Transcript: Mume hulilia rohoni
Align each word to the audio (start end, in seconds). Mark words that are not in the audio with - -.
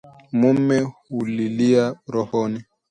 Mume 0.31 0.79
hulilia 1.09 1.93
rohoni 2.07 2.63